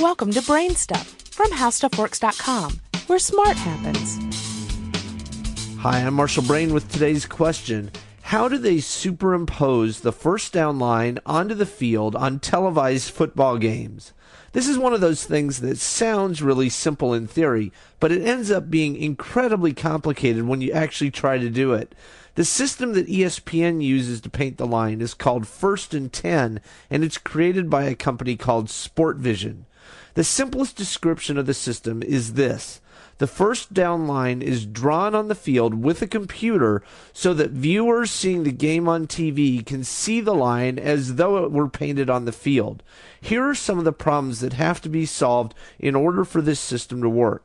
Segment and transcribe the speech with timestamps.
[0.00, 4.16] Welcome to Brain Stuff from HowStuffWorks.com, where smart happens.
[5.80, 7.90] Hi, I'm Marshall Brain with today's question.
[8.22, 14.12] How do they superimpose the first down line onto the field on televised football games?
[14.52, 18.52] This is one of those things that sounds really simple in theory, but it ends
[18.52, 21.92] up being incredibly complicated when you actually try to do it.
[22.36, 27.02] The system that ESPN uses to paint the line is called First and Ten, and
[27.02, 29.64] it's created by a company called Sportvision.
[30.18, 32.80] The simplest description of the system is this.
[33.18, 38.10] The first down line is drawn on the field with a computer so that viewers
[38.10, 42.24] seeing the game on TV can see the line as though it were painted on
[42.24, 42.82] the field.
[43.20, 46.58] Here are some of the problems that have to be solved in order for this
[46.58, 47.44] system to work.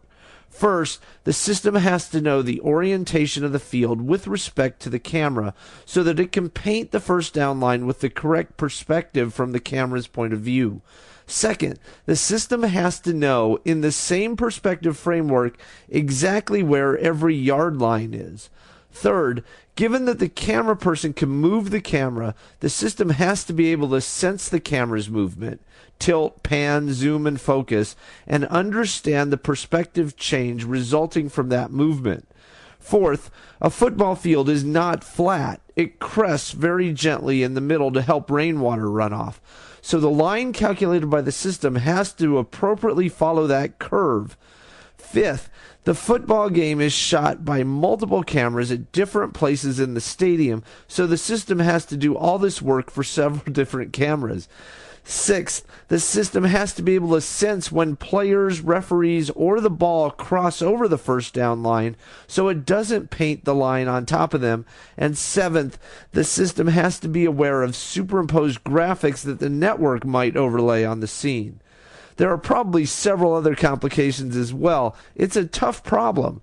[0.53, 4.99] First, the system has to know the orientation of the field with respect to the
[4.99, 9.51] camera so that it can paint the first down line with the correct perspective from
[9.51, 10.83] the camera's point of view.
[11.25, 15.57] Second, the system has to know in the same perspective framework
[15.89, 18.51] exactly where every yard line is.
[18.93, 19.43] Third,
[19.75, 23.89] given that the camera person can move the camera, the system has to be able
[23.89, 25.61] to sense the camera's movement,
[25.97, 27.95] tilt, pan, zoom, and focus,
[28.27, 32.27] and understand the perspective change resulting from that movement.
[32.79, 35.59] Fourth, a football field is not flat.
[35.75, 39.41] It crests very gently in the middle to help rainwater run off.
[39.81, 44.37] So the line calculated by the system has to appropriately follow that curve.
[45.13, 45.51] Fifth,
[45.83, 51.05] the football game is shot by multiple cameras at different places in the stadium, so
[51.05, 54.49] the system has to do all this work for several different cameras.
[55.03, 60.09] Sixth, the system has to be able to sense when players, referees, or the ball
[60.09, 64.41] cross over the first down line so it doesn't paint the line on top of
[64.41, 64.65] them.
[64.97, 65.77] And seventh,
[66.13, 71.01] the system has to be aware of superimposed graphics that the network might overlay on
[71.01, 71.59] the scene.
[72.17, 74.95] There are probably several other complications as well.
[75.15, 76.41] It's a tough problem.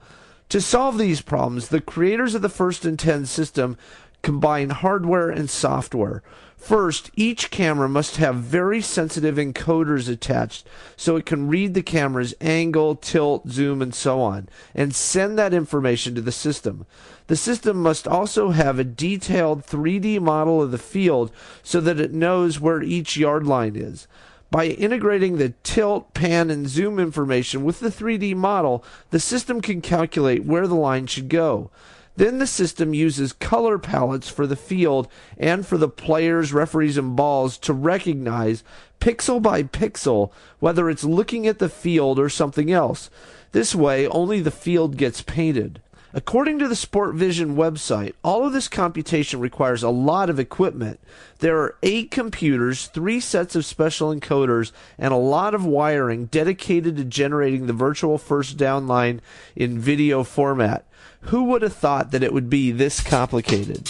[0.50, 3.76] To solve these problems, the creators of the First and Ten system
[4.22, 6.22] combine hardware and software.
[6.56, 12.34] First, each camera must have very sensitive encoders attached so it can read the camera's
[12.38, 16.84] angle, tilt, zoom, and so on, and send that information to the system.
[17.28, 22.12] The system must also have a detailed 3D model of the field so that it
[22.12, 24.06] knows where each yard line is.
[24.50, 29.80] By integrating the tilt, pan, and zoom information with the 3D model, the system can
[29.80, 31.70] calculate where the line should go.
[32.16, 37.14] Then the system uses color palettes for the field and for the players, referees, and
[37.14, 38.64] balls to recognize
[39.00, 43.08] pixel by pixel whether it's looking at the field or something else.
[43.52, 45.80] This way, only the field gets painted.
[46.12, 50.98] According to the Sportvision website, all of this computation requires a lot of equipment.
[51.38, 56.96] There are eight computers, three sets of special encoders, and a lot of wiring dedicated
[56.96, 59.20] to generating the virtual first down line
[59.54, 60.84] in video format.
[61.22, 63.88] Who would have thought that it would be this complicated?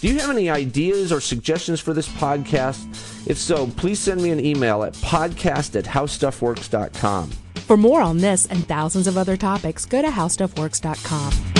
[0.00, 3.26] Do you have any ideas or suggestions for this podcast?
[3.28, 7.32] If so, please send me an email at podcast at howstuffworks.com.
[7.68, 11.57] For more on this and thousands of other topics, go to HowStuffWorks.com.